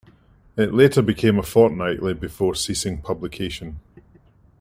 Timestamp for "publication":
3.03-3.79